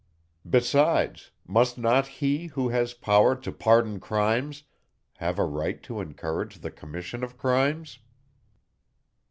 Besides, 0.49 1.29
must 1.45 1.77
not 1.77 2.07
he, 2.07 2.47
who 2.47 2.69
has 2.69 2.95
power 2.95 3.35
to 3.35 3.51
pardon 3.51 3.99
crimes, 3.99 4.63
have 5.17 5.37
a 5.37 5.45
right 5.45 5.83
to 5.83 6.01
encourage 6.01 6.55
the 6.61 6.71
commission 6.71 7.23
of 7.23 7.37
crimes? 7.37 7.99